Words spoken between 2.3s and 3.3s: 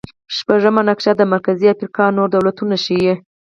دولتونه ښيي.